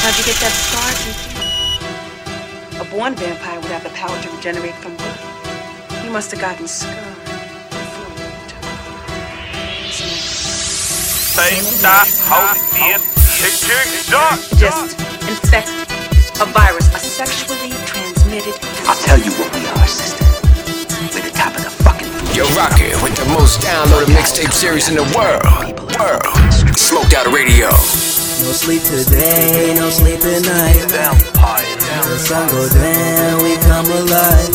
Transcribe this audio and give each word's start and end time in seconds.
How'd 0.00 0.16
you 0.16 0.24
get 0.24 0.40
that 0.40 0.56
scar, 0.56 0.88
Kiki? 1.04 1.28
A 2.80 2.84
born 2.88 3.12
vampire 3.14 3.60
would 3.60 3.68
have 3.68 3.84
the 3.84 3.90
power 3.90 4.16
to 4.16 4.28
regenerate 4.32 4.74
from 4.76 4.96
birth. 4.96 5.20
You 6.02 6.10
must 6.10 6.30
have 6.32 6.40
gotten 6.40 6.66
scarred 6.66 7.20
before 7.68 8.08
you 8.16 8.32
took. 8.48 8.64
Say 11.36 11.60
that, 11.84 12.08
hold 12.24 12.56
it, 12.80 12.96
It 13.44 13.52
kicks 13.60 14.08
dark. 14.08 14.40
Just 14.56 14.96
infect 15.28 15.68
a 16.40 16.48
virus, 16.48 16.88
a 16.96 16.98
sexually 16.98 17.68
transmitted. 17.84 18.56
I'll 18.88 18.96
tell 19.04 19.20
you 19.20 19.36
what 19.36 19.52
we 19.52 19.68
are, 19.68 19.84
sister. 19.86 20.24
We're 21.12 21.28
the 21.28 21.36
top 21.36 21.52
of 21.60 21.64
the 21.68 21.70
fucking 21.84 22.08
food. 22.08 22.40
Yo, 22.40 22.48
Rocket 22.56 22.96
with 23.04 23.12
the 23.20 23.28
most 23.36 23.60
downloaded 23.60 24.08
mixtape 24.16 24.56
series 24.56 24.88
in 24.88 24.96
the 24.96 25.04
world. 25.12 25.44
World. 26.00 26.24
Smoked 26.72 27.12
out 27.12 27.28
radio. 27.28 27.68
No 28.40 28.52
sleep 28.56 28.82
today, 28.82 29.74
no 29.76 29.90
sleep 29.90 30.20
at 30.24 30.42
night. 30.42 30.88
The 30.90 32.18
sun 32.18 32.48
go 32.48 32.66
down, 32.68 33.42
we 33.44 33.54
come 33.68 33.86
alive. 33.86 34.48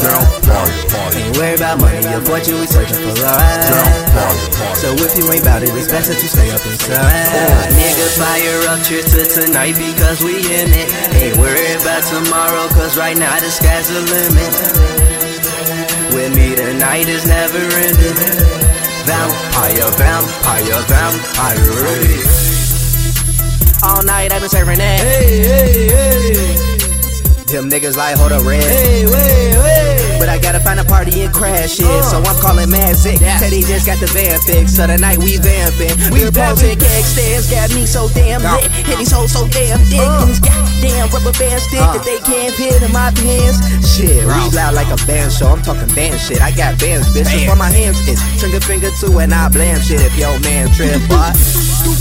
Ain't 1.16 1.38
worried 1.38 1.62
about 1.62 1.80
money 1.80 2.02
or 2.04 2.20
fortune, 2.26 2.59
we 2.59 2.68
searching 2.68 2.98
for 2.98 3.16
life. 3.22 4.76
So 4.76 4.92
if 4.98 5.16
you 5.16 5.32
ain't 5.32 5.45
bout 5.45 5.64
it, 5.64 5.70
it's 5.72 5.88
best 5.88 6.09
that 6.09 6.20
you 6.20 6.28
stay 6.28 6.50
up 6.52 6.66
inside. 6.66 7.72
Nigga, 7.72 8.08
fire 8.18 8.59
up, 8.73 8.82
cheers 8.84 9.06
to 9.14 9.23
tonight 9.45 9.78
because 9.78 10.20
we 10.23 10.42
in 10.44 10.70
it. 10.73 10.90
Ain't 11.22 11.38
worried 11.38 11.80
about 11.80 12.04
tomorrow, 12.09 12.67
cause 12.73 12.98
right 12.98 13.16
now 13.16 13.40
the 13.40 13.50
sky's 13.54 13.88
the 13.88 14.02
limit. 14.02 14.52
With 16.12 16.36
me 16.36 16.56
tonight 16.56 17.08
is 17.08 17.26
never 17.26 17.62
ending. 17.62 18.17
Vampire, 19.06 19.92
vampire, 19.94 20.81
vampire. 20.90 22.55
All 23.85 24.02
night 24.02 24.34
I've 24.34 24.41
been 24.41 24.49
serving 24.49 24.80
that. 24.80 24.99
Hey, 24.99 25.45
hey, 25.45 25.88
hey. 25.94 26.66
Them 27.45 27.70
niggas 27.70 27.95
like 27.95 28.17
hold 28.17 28.31
a 28.33 28.42
red. 28.42 28.66
Hey, 28.66 29.05
wait, 29.05 29.53
wait. 29.61 30.17
But 30.17 30.30
I 30.30 30.39
gotta 30.39 30.59
find 30.59 30.80
a 30.80 30.83
party 30.83 31.22
and 31.22 31.31
crash 31.31 31.77
it. 31.80 32.03
So 32.09 32.17
I'm 32.17 32.36
calling 32.42 32.72
Mad 32.72 32.95
Zick. 32.95 33.19
Said 33.22 33.53
he 33.53 33.61
just 33.61 33.86
got 33.86 34.00
the 34.02 34.08
van 34.08 34.42
fixed. 34.42 34.77
So 34.77 34.88
tonight 34.88 35.19
we 35.19 35.38
vamping. 35.38 35.94
We 36.09 36.25
vamping. 36.33 36.81
Keg 36.81 37.03
stands 37.05 37.45
got 37.52 37.69
me 37.77 37.86
so 37.86 38.09
damn 38.09 38.42
lit. 38.42 38.72
Hit 38.89 38.97
these 38.97 39.11
hoes 39.11 39.31
so 39.31 39.47
damn 39.53 39.77
thick. 39.86 40.02
And 40.02 40.30
these 40.30 40.42
goddamn 40.42 40.84
rubber 41.26 41.38
band 41.40 41.62
stick 41.62 41.80
that 41.80 42.04
they 42.06 42.20
can't 42.22 42.54
fit 42.54 42.81
in 42.81 42.92
my 42.94 43.09
pants. 43.12 43.58
Shit, 43.81 44.26
we 44.26 44.42
loud 44.54 44.73
like 44.73 44.90
a 44.94 45.00
band 45.06 45.34
show. 45.34 45.48
I'm 45.50 45.62
talking 45.62 45.90
band 45.95 46.20
shit. 46.20 46.42
I 46.42 46.52
got 46.52 46.80
bands, 46.80 47.09
bitch. 47.09 47.26
That's 47.26 47.48
why 47.48 47.56
my 47.56 47.70
hands 47.70 47.98
is 48.08 48.22
trigger 48.40 48.62
finger 48.62 48.90
two 49.00 49.17
and 49.17 49.34
I 49.34 49.50
blam 49.50 49.82
shit 49.82 50.02
if 50.02 50.14
yo 50.17 50.38
man 50.45 50.70
trip. 50.73 51.02
But 51.09 51.34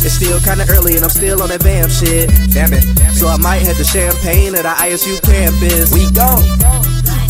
it's 0.05 0.20
still 0.20 0.41
kinda 0.41 0.66
early 0.69 0.97
and 0.97 1.05
I'm 1.05 1.11
still 1.11 1.41
on 1.42 1.48
that 1.48 1.62
vamp 1.62 1.91
shit. 1.91 2.28
Damn 2.53 2.72
it. 2.72 2.84
So 3.16 3.28
I 3.28 3.36
might 3.39 3.64
head 3.64 3.77
to 3.77 3.84
Champaign 3.84 4.55
at 4.55 4.69
the 4.69 4.75
ISU 4.84 5.16
campus. 5.25 5.92
We 5.92 6.11
go. 6.12 6.36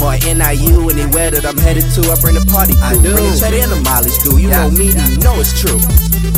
Or 0.03 0.19
NIU, 0.19 0.91
anywhere 0.91 1.31
that 1.31 1.47
I'm 1.47 1.56
headed 1.56 1.86
to, 1.95 2.03
I 2.11 2.19
bring 2.20 2.34
the 2.34 2.45
party 2.51 2.75
through. 2.75 2.98
I 2.98 3.03
do. 3.03 3.14
Bring 3.14 3.31
the 3.31 3.62
in 3.62 3.70
the 3.70 3.81
Molly 3.86 4.11
do 4.25 4.42
You 4.42 4.51
know 4.51 4.70
me, 4.70 4.91
you 4.91 5.19
know 5.23 5.39
it's 5.39 5.55
true. 5.55 5.79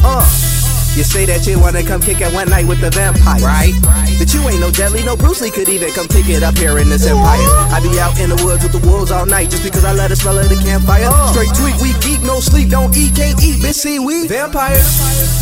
Uh. 0.05 0.56
You 0.97 1.05
say 1.05 1.28
that 1.28 1.44
you 1.44 1.61
wanna 1.61 1.84
come 1.84 2.00
kick 2.00 2.25
it 2.25 2.33
one 2.33 2.48
night 2.48 2.64
with 2.64 2.80
the 2.80 2.89
vampire, 2.89 3.44
right? 3.44 3.77
But 4.16 4.33
you 4.33 4.41
ain't 4.48 4.64
no 4.64 4.72
deadly, 4.72 5.05
no 5.05 5.12
Bruce 5.12 5.44
Lee 5.44 5.52
could 5.52 5.69
even 5.69 5.92
come 5.92 6.08
kick 6.08 6.25
it 6.33 6.42
up 6.42 6.56
here 6.56 6.78
in 6.80 6.89
this 6.89 7.05
empire. 7.05 7.36
I 7.69 7.84
be 7.84 8.00
out 8.00 8.16
in 8.16 8.33
the 8.33 8.41
woods 8.41 8.64
with 8.64 8.72
the 8.72 8.80
wolves 8.80 9.12
all 9.12 9.28
night 9.28 9.52
just 9.52 9.61
because 9.61 9.84
I 9.84 9.92
let 9.92 10.11
it 10.11 10.17
smell 10.17 10.41
of 10.41 10.48
the 10.48 10.56
campfire. 10.56 11.05
Oh. 11.05 11.36
Straight 11.36 11.52
tweak, 11.52 11.77
we 11.84 11.92
geek, 12.00 12.24
no 12.24 12.41
sleep, 12.41 12.72
don't 12.72 12.97
eat, 12.97 13.12
can't 13.12 13.36
eat, 13.44 13.61
bitch, 13.61 13.77
see 13.77 14.00
we 14.00 14.24
vampires. 14.24 14.89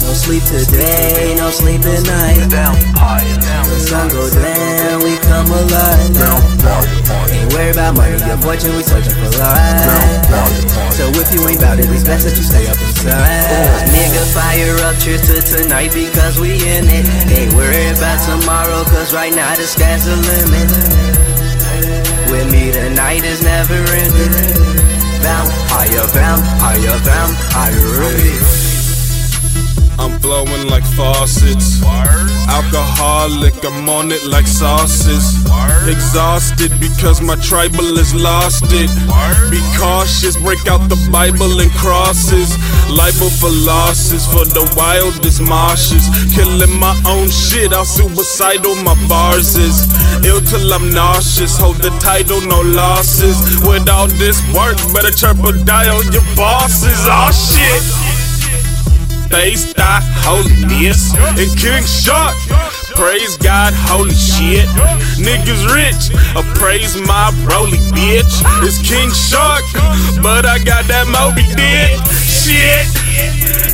No 0.03 0.11
sleep 0.11 0.43
today, 0.51 1.39
no 1.39 1.55
sleep 1.55 1.87
at 1.87 2.03
night. 2.03 2.51
The 2.51 3.79
sun 3.79 4.11
go 4.11 4.27
down, 4.35 5.07
we 5.07 5.15
come 5.23 5.55
alive. 5.55 6.19
Ain't 7.31 7.55
worried 7.55 7.79
about 7.79 7.95
money 7.95 8.19
or 8.19 8.39
fortune, 8.43 8.75
we 8.75 8.83
searching 8.83 9.15
for 9.23 9.31
life. 9.39 10.27
So 10.99 11.15
if 11.15 11.31
you 11.31 11.47
ain't 11.47 11.63
bout 11.63 11.79
it, 11.79 11.87
it's 11.95 12.03
best 12.03 12.27
that 12.27 12.35
you 12.35 12.43
stay 12.43 12.67
up 12.67 12.75
inside. 12.75 13.54
Fire 14.35 14.77
up, 14.83 14.99
cheers 14.99 15.23
to 15.31 15.41
tonight 15.41 15.95
because 15.95 16.41
we 16.41 16.55
in 16.55 16.85
it. 16.91 17.07
Ain't 17.31 17.55
worried 17.55 17.97
about 17.97 18.19
tomorrow, 18.27 18.83
cause 18.83 19.15
right 19.15 19.33
now 19.33 19.55
the 19.55 19.63
sky's 19.63 20.07
the 20.07 20.17
limit. 20.17 20.69
With 22.31 22.51
me, 22.51 22.73
tonight 22.73 23.23
is 23.23 23.43
never 23.43 23.75
ending. 23.75 24.35
Vampire, 25.23 26.07
vampire, 26.11 26.99
vampire. 27.07 28.03
I'm 28.03 28.64
flowing 30.25 30.67
like 30.69 30.85
faucets. 30.97 31.85
Alcoholic, 32.49 33.53
I'm 33.63 33.89
on 33.91 34.11
it 34.11 34.25
like 34.25 34.47
sauces. 34.47 35.45
Exhausted 35.87 36.73
because 36.81 37.21
my 37.21 37.37
tribal 37.37 37.97
has 38.01 38.15
lost 38.15 38.73
it. 38.73 38.89
Be 39.53 39.61
cautious, 39.77 40.37
break 40.41 40.65
out 40.67 40.89
the 40.89 40.97
Bible 41.13 41.61
and 41.61 41.71
crosses. 41.73 42.57
Liable 42.89 43.29
for 43.37 43.53
losses 43.69 44.25
for 44.25 44.49
the 44.49 44.65
wildest 44.73 45.43
marshes. 45.43 46.09
Killing 46.33 46.73
my 46.81 46.97
own 47.05 47.29
shit, 47.29 47.73
how 47.73 47.85
suicidal 47.85 48.77
my 48.81 48.97
bars 49.07 49.57
is. 49.57 49.85
Ill 50.25 50.41
till 50.41 50.73
I'm 50.73 50.89
nauseous, 50.89 51.59
hold 51.59 51.77
the 51.85 51.93
title, 52.01 52.41
no 52.49 52.63
losses. 52.63 53.37
With 53.69 53.89
all 53.91 54.09
this 54.09 54.41
work, 54.57 54.81
better 54.97 55.13
die 55.69 55.89
on 55.93 56.05
your 56.17 56.25
bosses. 56.35 57.05
Oh 57.13 57.29
shit 57.29 58.14
Faze 59.35 59.75
Thy 59.75 59.99
Holyness 60.23 61.11
and 61.35 61.51
King 61.59 61.83
Shark. 61.83 62.39
Praise 62.95 63.37
God, 63.37 63.75
holy 63.75 64.15
shit. 64.15 64.63
Niggas 65.19 65.67
rich, 65.75 66.15
I 66.39 66.41
praise 66.55 66.95
my 67.03 67.35
roly 67.43 67.83
bitch. 67.91 68.31
It's 68.63 68.79
King 68.79 69.11
Shark, 69.11 69.67
but 70.23 70.47
I 70.47 70.63
got 70.63 70.87
that 70.87 71.11
Moby 71.11 71.43
Dick. 71.59 71.99
Shit, 72.23 72.87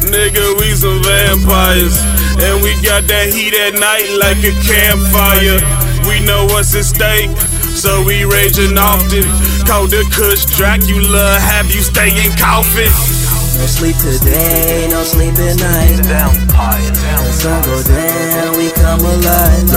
nigga, 0.08 0.56
we 0.56 0.72
some 0.72 1.04
vampires. 1.04 2.00
And 2.40 2.64
we 2.64 2.72
got 2.80 3.04
that 3.12 3.28
heat 3.28 3.52
at 3.52 3.76
night 3.76 4.08
like 4.16 4.40
a 4.40 4.56
campfire. 4.64 5.60
We 6.08 6.24
know 6.24 6.48
what's 6.56 6.72
at 6.72 6.88
stake. 6.88 7.36
So 7.76 8.02
we 8.02 8.24
raging 8.24 8.78
often. 8.80 9.28
Call 9.68 9.84
the 9.92 10.08
Kush 10.08 10.56
Dracula, 10.56 11.36
have 11.38 11.68
you 11.70 11.84
staying 11.84 12.32
coughing. 12.40 13.19
No 13.60 13.66
sleep 13.68 13.96
today, 14.00 14.88
no 14.88 15.04
sleep 15.04 15.36
at 15.36 15.60
night. 15.60 16.00
The 16.00 17.28
sun 17.28 17.60
go 17.60 17.76
down, 17.84 18.56
we 18.56 18.72
come 18.72 19.04
alive. 19.04 19.68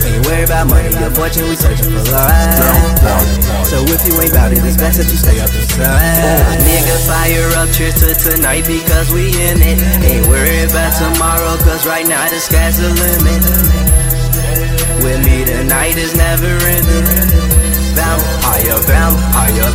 Ain't 0.00 0.24
worried 0.24 0.48
about 0.48 0.64
money 0.64 0.88
or 0.88 1.12
fortune, 1.12 1.44
we 1.44 1.60
searching 1.60 1.92
for 1.92 2.00
life. 2.08 2.56
So 3.68 3.84
if 3.84 4.00
you 4.08 4.16
ain't 4.16 4.32
bout 4.32 4.56
it, 4.56 4.64
it's 4.64 4.80
best 4.80 4.96
that 4.96 5.12
you 5.12 5.20
stay 5.20 5.36
up 5.44 5.52
inside. 5.52 6.56
Nigga, 6.64 6.96
fire 7.04 7.52
up, 7.60 7.68
cheers 7.76 8.00
to 8.00 8.16
tonight 8.16 8.64
because 8.64 9.12
we 9.12 9.28
in 9.28 9.60
it. 9.60 9.76
Ain't 10.00 10.24
worried 10.32 10.72
about 10.72 10.96
tomorrow, 10.96 11.60
cause 11.60 11.84
right 11.84 12.08
now 12.08 12.24
the 12.32 12.40
sky's 12.40 12.80
the 12.80 12.88
limit. 12.96 13.44
With 15.04 15.20
me, 15.20 15.44
tonight 15.44 16.00
is 16.00 16.16
never 16.16 16.48
ending. 16.48 17.28
Vampire, 17.92 18.80
vampire, 18.88 19.68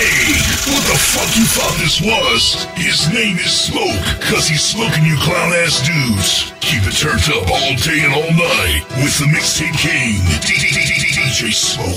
vampire. 0.00 0.40
What 0.72 0.84
the 0.86 0.98
fuck 0.98 1.36
you 1.36 1.44
thought 1.44 1.76
this 1.78 2.00
was? 2.00 2.64
His 2.76 3.12
name 3.12 3.36
is 3.38 3.52
Smoke, 3.52 4.04
cause 4.20 4.48
he's 4.48 4.62
smoking 4.62 5.04
you 5.04 5.16
clown 5.18 5.52
ass 5.52 5.80
dudes. 5.86 6.52
Keep 6.60 6.86
it 6.86 6.96
turned 6.96 7.28
up 7.34 7.50
all 7.50 7.74
day 7.76 8.04
and 8.04 8.14
all 8.14 8.32
night 8.32 8.84
with 9.02 9.18
the 9.18 9.26
Mixtape 9.26 9.76
King, 9.78 10.20
DJ 10.40 11.52
Smoke. 11.52 11.90